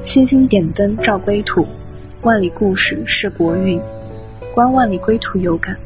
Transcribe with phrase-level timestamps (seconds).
[0.00, 1.66] 星星点灯照归途，
[2.22, 3.78] 万里故事是国运。
[4.54, 5.76] 观万里归途有感。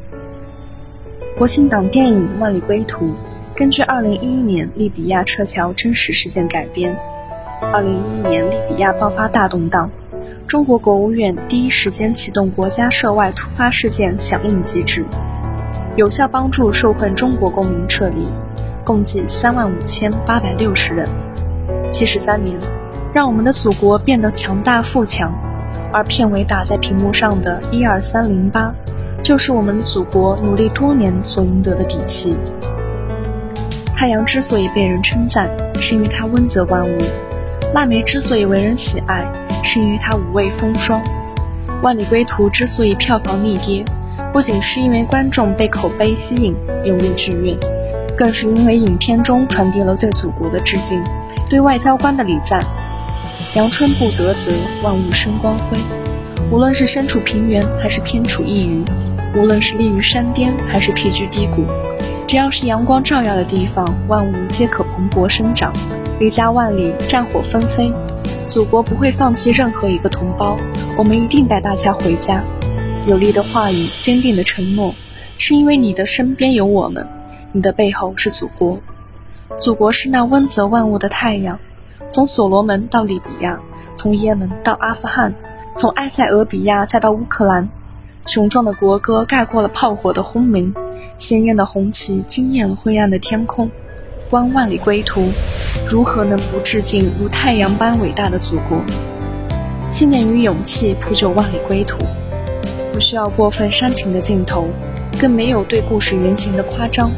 [1.37, 3.07] 国庆档电影《万里归途》
[3.57, 6.97] 根据2011年利比亚撤侨真实事件改编。
[7.61, 9.91] 2011年利比亚爆发大动荡，
[10.47, 15.05] 中国国务院第一时间启动国家涉外突发事件响应机制，
[15.97, 18.29] 有效帮助受困中国公民撤离，
[18.85, 21.09] 共计3万五千八百六十人。
[21.91, 22.57] 七十三年，
[23.15, 25.31] 让我们的祖国变得强大富强，
[25.93, 28.75] 而片尾打在屏幕上的一二三零八，
[29.23, 32.35] 就是我们的祖国努力多年所赢得的底气。
[33.95, 36.99] 太阳之所以被人称赞，是因为它温泽万物；
[37.75, 39.31] 腊梅之所以为人喜爱，
[39.63, 41.03] 是因为它五味风霜；
[41.83, 43.85] 万里归途之所以票房逆跌，
[44.33, 47.55] 不仅是因为观众被口碑吸引涌入剧院，
[48.17, 50.99] 更是因为影片中传递了对祖国的致敬。
[51.51, 52.65] 对外交官的礼赞，
[53.55, 54.51] 阳春布德泽，
[54.83, 55.77] 万物生光辉。
[56.51, 58.83] 无论是身处平原还是偏处一隅，
[59.37, 61.67] 无论是立于山巅还是僻居低谷，
[62.27, 65.71] 只要是阳光照耀的地方，万物皆可蓬勃生长。
[66.19, 67.93] 离家万里，战火纷飞，
[68.47, 70.57] 祖国不会放弃任何一个同胞，
[70.97, 72.43] 我们一定带大家回家。
[73.07, 74.95] 有力的话语，坚定的承诺，
[75.37, 77.07] 是因为你的身边有我们，
[77.53, 78.81] 你的背后是祖国。
[79.61, 81.59] 祖国是那温泽万物的太阳，
[82.09, 83.61] 从所罗门到利比亚，
[83.95, 85.35] 从也门到阿富汗，
[85.77, 87.69] 从埃塞俄比亚再到乌克兰，
[88.27, 90.75] 雄壮的国歌盖过了炮火的轰鸣，
[91.17, 93.71] 鲜艳的红旗惊艳了灰暗的天空。
[94.31, 95.31] 观万里归途，
[95.91, 98.79] 如何能不致敬如太阳般伟大的祖国？
[99.89, 101.99] 信念与勇气铺就万里归途，
[102.95, 104.69] 不需要过分煽情的镜头，
[105.21, 107.11] 更没有对故事原型的夸张。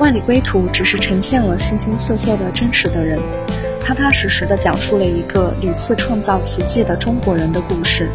[0.00, 3.20] 万里归途只是呈现了形形色色的真实的人，
[3.84, 8.08] 踏踏实实的讲述了一个屡次创造奇迹的中国人的故事。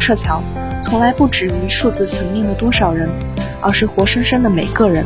[0.00, 0.42] 撤侨
[0.82, 3.08] 从来不止于数字层面的多少人，
[3.60, 5.04] 而是活生生的每个人。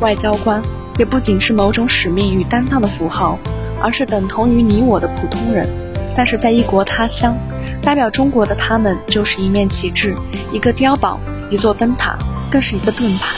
[0.00, 0.62] 外交官
[0.98, 3.38] 也不仅是某种使命与担当的符号，
[3.80, 5.66] 而是等同于你我的普通人。
[6.14, 7.36] 但是在异国他乡，
[7.82, 10.14] 代表中国的他们就是一面旗帜，
[10.52, 11.18] 一个碉堡，
[11.50, 12.18] 一座灯塔，
[12.50, 13.36] 更是一个盾牌。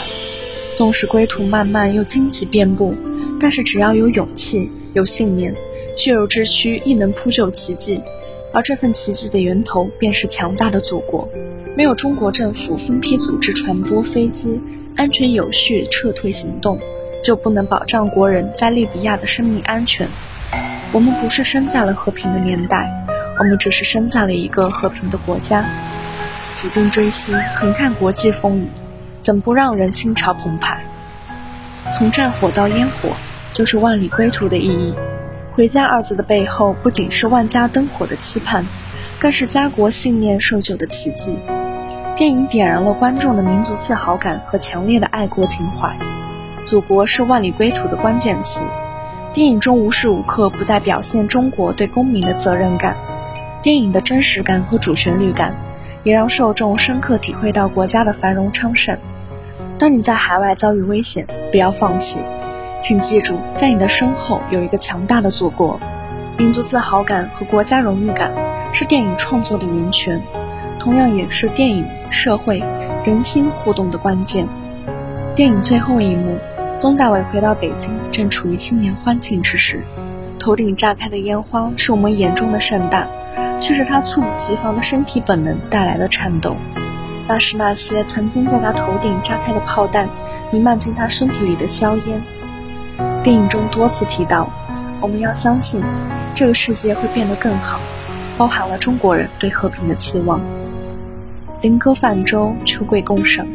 [0.75, 2.95] 纵使归途漫漫又荆棘遍布，
[3.41, 5.55] 但是只要有勇气、有信念，
[5.97, 8.03] 血肉之躯亦能铺就奇迹。
[8.53, 11.29] 而这份奇迹的源头，便是强大的祖国。
[11.77, 14.61] 没有中国政府分批组织传播飞机，
[14.97, 16.79] 安全有序撤退行动，
[17.21, 20.09] 就不能保障国人在利比亚的生命安全。
[20.93, 22.89] 我们不是生在了和平的年代，
[23.41, 25.65] 我们只是生在了一个和平的国家。
[26.57, 28.67] 抚今追昔，横看国际风雨。
[29.21, 30.85] 怎不让人心潮澎湃？
[31.93, 33.11] 从战火到烟火，
[33.53, 34.95] 就是万里归途的意义。
[35.57, 38.67] 回家二字的背后，不仅是万家灯火的期盼，
[39.21, 41.39] 更是家国信念受救的奇迹。
[42.17, 45.97] 电影点燃了观众的民族自豪感和强烈的爱国情怀。
[46.65, 48.65] 祖国是万里归途的关键词。
[49.33, 52.97] 电影中无时无刻不在表现中国对公民的责任感。
[53.63, 55.55] 电影的真实感和主旋律感，
[56.03, 58.99] 也让受众深刻体会到国家的繁荣昌盛。
[59.79, 62.19] 当你在海外遭遇危险，不要放弃，
[62.85, 65.81] 请记住，在你的身后有一个强大的祖国。
[66.37, 68.31] 民族自豪感和国家荣誉感
[68.75, 70.21] 是电影创作的源泉，
[70.79, 72.63] 同样也是电影、社会、
[73.03, 74.47] 人心互动的关键。
[75.35, 76.37] 电影最后一幕，
[76.77, 79.83] 宗大伟回到北京，正处于新年欢庆之时，
[80.39, 83.09] 头顶炸开的烟花是我们眼中的盛大，
[83.61, 86.55] 却是他猝不及防的身体本能带来的颤抖。
[87.27, 90.07] 那是那些曾经在他头顶炸开的炮弹，
[90.53, 92.21] 弥漫进他身体里的硝烟。
[93.23, 94.51] 电影中多次提到，
[95.01, 95.83] 我们要相信，
[96.35, 97.81] 这个世界会变得更好，
[98.37, 100.41] 包含了中国人对和平的期望。
[101.63, 103.47] 林歌泛舟，秋桂共赏，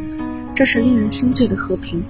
[0.56, 2.02] 这是令人心醉的和平；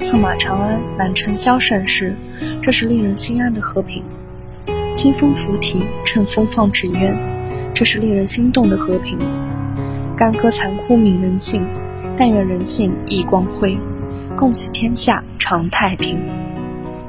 [0.00, 2.16] 策马长安，满城萧盛世，
[2.60, 4.02] 这是令人心安的和平；
[4.96, 7.14] 清风拂堤，乘风放纸鸢，
[7.72, 9.16] 这是令人心动的和平。
[10.16, 11.64] 干戈残酷泯人性，
[12.18, 13.78] 但愿人性亦光辉。
[14.36, 16.18] 共喜天下常太平。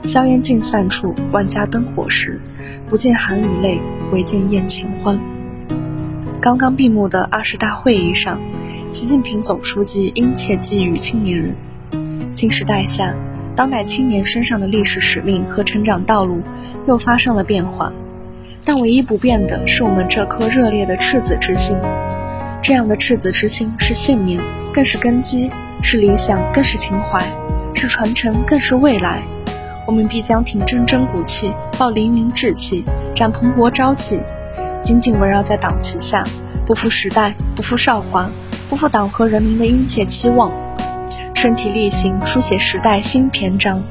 [0.06, 2.40] 硝烟尽散处，万家灯火时，
[2.90, 3.80] 不见含雨泪，
[4.12, 5.18] 唯见宴情欢。
[6.42, 8.38] 刚刚闭幕的二十大会议上，
[8.92, 11.56] 习近平总书记殷切寄语青年人：
[12.32, 13.16] 新时代下，
[13.56, 16.42] 当代青年身上的历史使命和成长道路
[16.86, 17.94] 又发生了变化，
[18.66, 21.78] 但唯一不变的是我们这颗热烈的赤子之心。
[22.62, 24.42] 这样的赤子之心是信念，
[24.74, 25.50] 更是根基；
[25.82, 27.22] 是理想，更是情怀；
[27.74, 29.24] 是传承，更是未来。
[29.86, 32.84] 我们必将挺铮铮骨气，抱凌云志气，
[33.14, 34.20] 展蓬勃朝气，
[34.84, 36.24] 紧紧围绕在党旗下，
[36.66, 38.30] 不负时代，不负韶华，
[38.70, 40.52] 不负党和人民的殷切期望，
[41.36, 43.84] 身体力行书写时代新篇章。